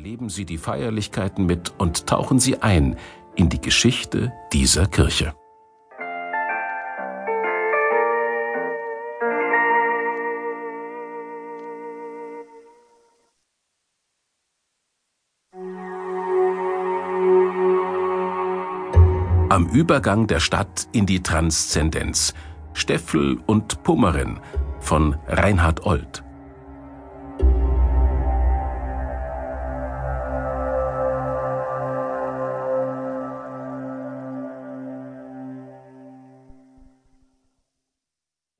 Erleben 0.00 0.30
Sie 0.30 0.46
die 0.46 0.56
Feierlichkeiten 0.56 1.44
mit 1.44 1.74
und 1.76 2.06
tauchen 2.06 2.38
Sie 2.38 2.62
ein 2.62 2.96
in 3.36 3.50
die 3.50 3.60
Geschichte 3.60 4.32
dieser 4.50 4.86
Kirche. 4.86 5.34
Am 19.50 19.68
Übergang 19.70 20.26
der 20.26 20.40
Stadt 20.40 20.88
in 20.92 21.04
die 21.04 21.22
Transzendenz 21.22 22.32
Steffel 22.72 23.38
und 23.44 23.82
Pummerin 23.82 24.40
von 24.78 25.18
Reinhard 25.26 25.84
Old 25.84 26.24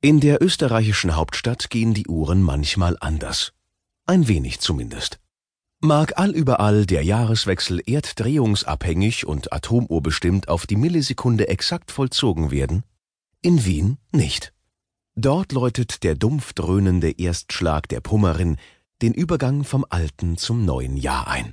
In 0.02 0.18
der 0.18 0.40
österreichischen 0.40 1.14
Hauptstadt 1.14 1.68
gehen 1.68 1.92
die 1.92 2.06
Uhren 2.06 2.40
manchmal 2.40 2.96
anders. 3.00 3.52
Ein 4.06 4.28
wenig 4.28 4.58
zumindest. 4.58 5.20
Mag 5.80 6.18
allüberall 6.18 6.86
der 6.86 7.04
Jahreswechsel 7.04 7.82
erddrehungsabhängig 7.84 9.26
und 9.26 9.52
atomuhrbestimmt 9.52 10.48
auf 10.48 10.66
die 10.66 10.76
Millisekunde 10.76 11.48
exakt 11.48 11.90
vollzogen 11.90 12.50
werden, 12.50 12.82
in 13.42 13.66
Wien 13.66 13.98
nicht. 14.10 14.54
Dort 15.16 15.52
läutet 15.52 16.02
der 16.02 16.14
dumpf 16.14 16.54
dröhnende 16.54 17.10
Erstschlag 17.10 17.86
der 17.90 18.00
Pummerin 18.00 18.56
den 19.02 19.12
Übergang 19.12 19.64
vom 19.64 19.84
alten 19.90 20.38
zum 20.38 20.64
neuen 20.64 20.96
Jahr 20.96 21.28
ein. 21.28 21.52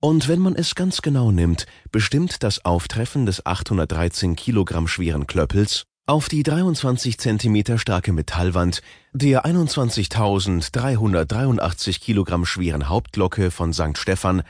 Und 0.00 0.28
wenn 0.28 0.40
man 0.40 0.56
es 0.56 0.76
ganz 0.76 1.02
genau 1.02 1.30
nimmt, 1.30 1.66
bestimmt 1.92 2.42
das 2.42 2.64
Auftreffen 2.64 3.26
des 3.26 3.44
813 3.44 4.34
Kilogramm 4.34 4.88
schweren 4.88 5.26
Klöppels 5.26 5.84
auf 6.06 6.28
die 6.28 6.44
23 6.44 7.18
Zentimeter 7.18 7.78
starke 7.78 8.12
Metallwand 8.12 8.80
der 9.12 9.44
21.383 9.44 12.00
Kilogramm 12.00 12.46
schweren 12.46 12.88
Hauptglocke 12.88 13.50
von 13.50 13.72
St. 13.72 13.98
Stephan 13.98 14.44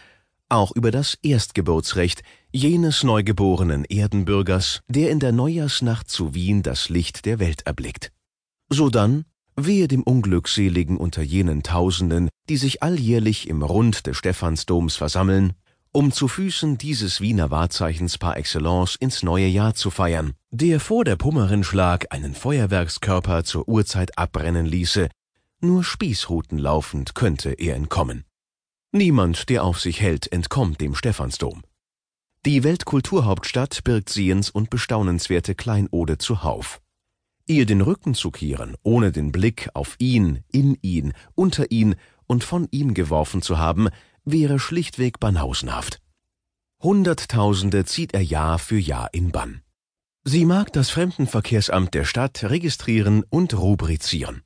auch 0.50 0.77
über 0.77 0.90
das 0.90 1.16
Erstgeburtsrecht 1.22 2.22
jenes 2.52 3.02
neugeborenen 3.02 3.86
Erdenbürgers, 3.86 4.82
der 4.86 5.10
in 5.10 5.18
der 5.18 5.32
Neujahrsnacht 5.32 6.10
zu 6.10 6.34
Wien 6.34 6.62
das 6.62 6.90
Licht 6.90 7.24
der 7.24 7.38
Welt 7.38 7.66
erblickt. 7.66 8.12
Sodann 8.68 9.24
wehe 9.56 9.88
dem 9.88 10.02
Unglückseligen 10.02 10.98
unter 10.98 11.22
jenen 11.22 11.62
Tausenden, 11.62 12.28
die 12.50 12.58
sich 12.58 12.82
alljährlich 12.82 13.48
im 13.48 13.62
Rund 13.62 14.06
des 14.06 14.18
Stephansdoms 14.18 14.96
versammeln, 14.96 15.54
um 15.90 16.12
zu 16.12 16.28
Füßen 16.28 16.77
dieses 16.77 17.22
Wiener 17.22 17.50
Wahrzeichens 17.50 18.18
par 18.18 18.36
excellence 18.36 18.96
ins 18.96 19.22
neue 19.22 19.46
Jahr 19.46 19.74
zu 19.74 19.90
feiern, 19.90 20.34
der 20.56 20.80
vor 20.80 21.04
der 21.04 21.16
Pummerinschlag 21.16 22.06
einen 22.10 22.34
Feuerwerkskörper 22.34 23.44
zur 23.44 23.68
Uhrzeit 23.68 24.16
abbrennen 24.16 24.64
ließe, 24.64 25.10
nur 25.60 25.84
Spießruten 25.84 26.58
laufend 26.58 27.14
könnte 27.14 27.52
er 27.52 27.76
entkommen. 27.76 28.24
Niemand, 28.90 29.50
der 29.50 29.64
auf 29.64 29.80
sich 29.80 30.00
hält, 30.00 30.32
entkommt 30.32 30.80
dem 30.80 30.94
Stephansdom. 30.94 31.62
Die 32.46 32.64
Weltkulturhauptstadt 32.64 33.84
birgt 33.84 34.08
sehens- 34.08 34.48
und 34.48 34.70
bestaunenswerte 34.70 35.54
Kleinode 35.54 36.16
zuhauf. 36.16 36.80
Ihr 37.46 37.66
den 37.66 37.82
Rücken 37.82 38.14
zu 38.14 38.30
kehren, 38.30 38.77
ohne 38.82 39.12
den 39.12 39.32
Blick 39.32 39.68
auf 39.74 39.96
ihn, 39.98 40.42
in 40.50 40.78
ihn, 40.80 41.12
unter 41.34 41.70
ihn 41.70 41.96
und 42.27 42.44
von 42.44 42.66
ihm 42.70 42.94
geworfen 42.94 43.42
zu 43.42 43.58
haben, 43.58 43.88
wäre 44.24 44.58
schlichtweg 44.58 45.20
banausenhaft. 45.20 46.00
Hunderttausende 46.82 47.84
zieht 47.84 48.14
er 48.14 48.22
Jahr 48.22 48.58
für 48.58 48.78
Jahr 48.78 49.12
in 49.12 49.32
Bann. 49.32 49.60
Sie 50.28 50.44
mag 50.44 50.72
das 50.72 50.91
Fremdenverkehrsamt 50.91 51.94
der 51.94 52.05
Stadt 52.05 52.42
registrieren 52.42 53.23
und 53.30 53.55
rubrizieren. 53.56 54.42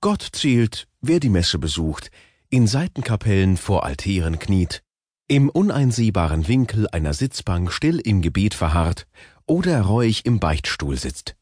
Gott 0.00 0.26
zählt, 0.32 0.88
wer 1.02 1.20
die 1.20 1.28
Messe 1.28 1.58
besucht, 1.58 2.10
in 2.48 2.66
Seitenkapellen 2.66 3.58
vor 3.58 3.84
Altären 3.84 4.38
kniet, 4.38 4.82
im 5.28 5.50
uneinsehbaren 5.50 6.48
Winkel 6.48 6.88
einer 6.90 7.12
Sitzbank 7.12 7.70
still 7.70 7.98
im 7.98 8.22
Gebet 8.22 8.54
verharrt 8.54 9.06
oder 9.44 9.82
reuig 9.82 10.24
im 10.24 10.40
Beichtstuhl 10.40 10.96
sitzt. 10.96 11.36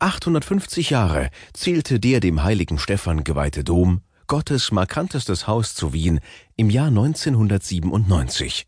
850 0.00 0.90
Jahre 0.90 1.30
zählte 1.52 2.00
der 2.00 2.18
dem 2.18 2.42
heiligen 2.42 2.80
Stephan 2.80 3.22
geweihte 3.22 3.62
Dom, 3.62 4.00
Gottes 4.26 4.72
markantestes 4.72 5.46
Haus 5.46 5.76
zu 5.76 5.92
Wien 5.92 6.18
im 6.56 6.68
Jahr 6.68 6.88
1997. 6.88 8.66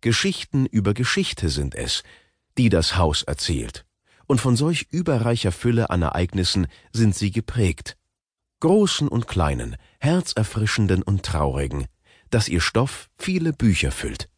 Geschichten 0.00 0.64
über 0.66 0.94
Geschichte 0.94 1.48
sind 1.48 1.74
es, 1.74 2.04
die 2.58 2.68
das 2.68 2.96
Haus 2.96 3.22
erzählt, 3.22 3.86
und 4.26 4.40
von 4.40 4.56
solch 4.56 4.88
überreicher 4.90 5.52
Fülle 5.52 5.90
an 5.90 6.02
Ereignissen 6.02 6.66
sind 6.92 7.14
sie 7.14 7.30
geprägt. 7.30 7.96
Großen 8.60 9.08
und 9.08 9.28
kleinen, 9.28 9.76
herzerfrischenden 10.00 11.02
und 11.02 11.24
traurigen, 11.24 11.86
dass 12.30 12.48
ihr 12.48 12.60
Stoff 12.60 13.08
viele 13.16 13.52
Bücher 13.52 13.92
füllt. 13.92 14.28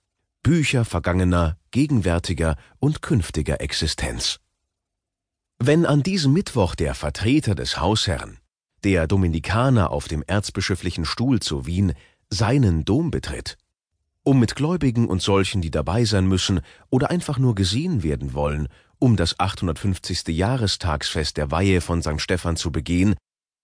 Bücher 0.42 0.84
vergangener, 0.84 1.56
gegenwärtiger 1.70 2.56
und 2.78 3.02
künftiger 3.02 3.60
Existenz. 3.60 4.38
Wenn 5.58 5.84
an 5.84 6.02
diesem 6.02 6.32
Mittwoch 6.32 6.74
der 6.74 6.94
Vertreter 6.94 7.54
des 7.54 7.78
Hausherrn, 7.78 8.38
der 8.84 9.06
Dominikaner 9.06 9.90
auf 9.90 10.08
dem 10.08 10.22
erzbischöflichen 10.26 11.04
Stuhl 11.04 11.40
zu 11.40 11.66
Wien, 11.66 11.92
seinen 12.30 12.84
Dom 12.84 13.10
betritt, 13.10 13.58
um 14.22 14.38
mit 14.38 14.54
Gläubigen 14.54 15.08
und 15.08 15.22
solchen, 15.22 15.62
die 15.62 15.70
dabei 15.70 16.04
sein 16.04 16.26
müssen 16.26 16.60
oder 16.90 17.10
einfach 17.10 17.38
nur 17.38 17.54
gesehen 17.54 18.02
werden 18.02 18.34
wollen, 18.34 18.68
um 18.98 19.16
das 19.16 19.40
850. 19.40 20.28
Jahrestagsfest 20.28 21.36
der 21.36 21.50
Weihe 21.50 21.80
von 21.80 22.02
St. 22.02 22.20
Stephan 22.20 22.56
zu 22.56 22.70
begehen, 22.70 23.14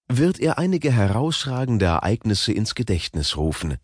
wird 0.08 0.38
er 0.38 0.58
einige 0.58 0.92
herausragende 0.92 1.86
Ereignisse 1.86 2.52
ins 2.52 2.74
Gedächtnis 2.74 3.36
rufen, 3.36 3.76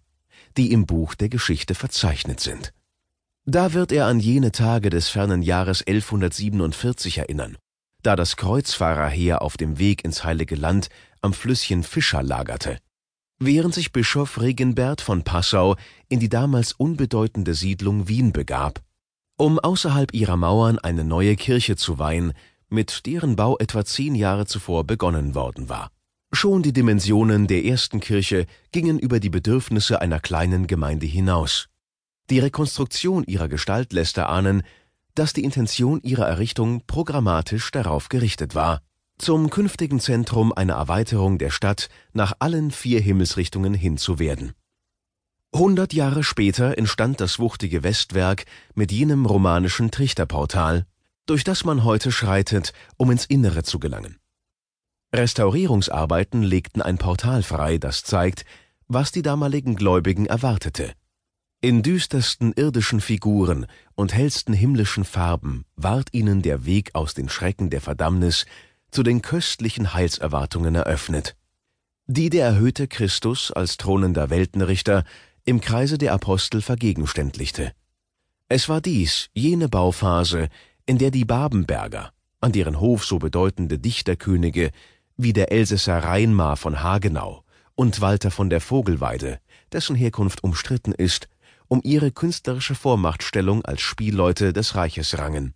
die 0.57 0.73
im 0.73 0.87
Buch 0.87 1.15
der 1.15 1.29
Geschichte 1.29 1.75
verzeichnet 1.75 2.41
sind. 2.41 2.73
Da 3.45 3.73
wird 3.73 3.91
er 3.91 4.07
an 4.07 4.21
jene 4.21 4.53
Tage 4.53 4.89
des 4.89 5.09
fernen 5.09 5.43
Jahres 5.43 5.85
1147 5.85 7.19
erinnern, 7.19 7.57
da 8.03 8.15
das 8.15 8.37
Kreuzfahrerheer 8.37 9.43
auf 9.43 9.57
dem 9.57 9.79
Weg 9.79 10.05
ins 10.05 10.23
Heilige 10.23 10.55
Land 10.55 10.89
am 11.21 11.33
Flüsschen 11.33 11.83
Fischer 11.83 12.23
lagerte, 12.23 12.79
während 13.45 13.75
sich 13.75 13.93
Bischof 13.93 14.41
Regenbert 14.41 15.01
von 15.01 15.25
Passau 15.25 15.77
in 16.09 16.21
die 16.21 16.29
damals 16.29 16.73
unbedeutende 16.73 17.55
Siedlung 17.55 18.07
Wien 18.07 18.33
begab, 18.33 18.81
um 19.37 19.59
außerhalb 19.59 20.15
ihrer 20.15 20.37
Mauern 20.37 20.79
eine 20.79 21.05
neue 21.05 21.35
Kirche 21.37 21.77
zu 21.77 21.99
weihen, 21.99 22.33
mit 22.69 23.05
deren 23.07 23.37
Bau 23.37 23.59
etwa 23.59 23.85
zehn 23.85 24.15
Jahre 24.15 24.47
zuvor 24.47 24.85
begonnen 24.85 25.35
worden 25.35 25.69
war. 25.69 25.91
Schon 26.33 26.63
die 26.63 26.73
Dimensionen 26.73 27.47
der 27.47 27.65
ersten 27.65 28.01
Kirche 28.01 28.47
gingen 28.71 28.99
über 28.99 29.21
die 29.21 29.29
Bedürfnisse 29.29 30.01
einer 30.01 30.21
kleinen 30.21 30.67
Gemeinde 30.67 31.07
hinaus. 31.07 31.69
Die 32.31 32.39
Rekonstruktion 32.39 33.25
ihrer 33.25 33.49
Gestalt 33.49 33.93
lässt 33.93 34.17
erahnen, 34.17 34.63
dass 35.15 35.33
die 35.33 35.45
Intention 35.45 36.01
ihrer 36.03 36.27
Errichtung 36.27 36.83
programmatisch 36.87 37.71
darauf 37.71 38.09
gerichtet 38.09 38.55
war, 38.55 38.81
zum 39.19 39.51
künftigen 39.51 40.01
Zentrum 40.01 40.53
einer 40.53 40.75
Erweiterung 40.75 41.39
der 41.39 41.51
Stadt 41.51 41.89
nach 42.13 42.35
allen 42.39 42.71
vier 42.71 43.01
Himmelsrichtungen 43.01 43.75
hin 43.75 43.97
zu 43.97 44.19
werden. 44.19 44.53
Hundert 45.55 45.93
Jahre 45.93 46.25
später 46.25 46.79
entstand 46.79 47.21
das 47.21 47.39
wuchtige 47.39 47.83
Westwerk 47.83 48.47
mit 48.75 48.91
jenem 48.91 49.27
romanischen 49.27 49.91
Trichterportal, 49.91 50.87
durch 51.27 51.45
das 51.45 51.65
man 51.65 51.85
heute 51.85 52.11
schreitet, 52.11 52.73
um 52.97 53.11
ins 53.11 53.27
Innere 53.27 53.63
zu 53.63 53.79
gelangen. 53.79 54.17
Restaurierungsarbeiten 55.15 56.43
legten 56.43 56.81
ein 56.81 56.97
Portal 56.97 57.43
frei, 57.43 57.77
das 57.77 58.03
zeigt, 58.03 58.47
was 58.89 59.13
die 59.13 59.23
damaligen 59.23 59.77
Gläubigen 59.77 60.27
erwartete. 60.27 60.95
In 61.61 61.83
düstersten 61.83 62.53
irdischen 62.55 63.01
Figuren 63.01 63.67
und 63.95 64.13
hellsten 64.15 64.55
himmlischen 64.55 65.05
Farben 65.05 65.65
ward 65.77 66.09
ihnen 66.13 66.43
der 66.43 66.65
Weg 66.65 66.95
aus 66.95 67.15
den 67.15 67.29
Schrecken 67.29 67.71
der 67.71 67.81
Verdammnis 67.81 68.47
zu 68.93 69.03
den 69.03 69.23
köstlichen 69.23 69.95
Heilserwartungen 69.95 70.75
eröffnet, 70.77 71.35
die 72.07 72.31
der 72.31 72.47
erhöhte 72.47 72.87
Christus 72.87 73.51
als 73.51 73.79
thronender 73.79 74.31
Weltenrichter 74.31 75.05
im 75.45 75.61
Kreise 75.61 75.99
der 75.99 76.13
Apostel 76.13 76.63
vergegenständlichte. 76.63 77.73
Es 78.49 78.69
war 78.69 78.81
dies 78.81 79.31
jene 79.33 79.69
Bauphase, 79.69 80.49
in 80.85 80.99
der 80.99 81.11
die 81.11 81.25
Babenberger, 81.25 82.13
an 82.41 82.53
deren 82.53 82.81
Hof 82.81 83.05
so 83.05 83.19
bedeutende 83.19 83.79
Dichterkönige 83.79 84.71
wie 85.17 85.33
der 85.33 85.51
Elsässer 85.51 85.99
Reinmar 85.99 86.57
von 86.57 86.83
Hagenau 86.83 87.45
und 87.75 88.01
Walter 88.03 88.31
von 88.31 88.51
der 88.51 88.61
Vogelweide, 88.61 89.41
dessen 89.73 89.97
Herkunft 89.97 90.45
umstritten 90.45 90.93
ist, 90.93 91.29
um 91.67 91.81
ihre 91.83 92.13
künstlerische 92.13 92.75
Vormachtstellung 92.75 93.65
als 93.65 93.81
Spielleute 93.81 94.53
des 94.53 94.75
Reiches 94.75 95.19
rangen. 95.19 95.55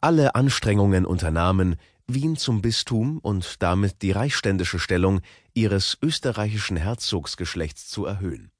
Alle 0.00 0.34
Anstrengungen 0.34 1.06
unternahmen, 1.06 1.76
Wien 2.06 2.36
zum 2.36 2.62
Bistum 2.62 3.18
und 3.18 3.62
damit 3.62 4.02
die 4.02 4.12
reichsständische 4.12 4.78
Stellung 4.78 5.20
ihres 5.54 5.98
österreichischen 6.02 6.76
Herzogsgeschlechts 6.76 7.88
zu 7.88 8.04
erhöhen 8.04 8.50